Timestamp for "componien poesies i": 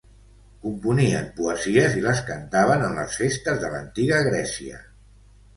0.61-2.01